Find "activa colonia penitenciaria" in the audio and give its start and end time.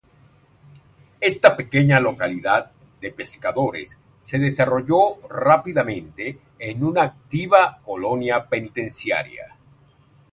7.03-9.55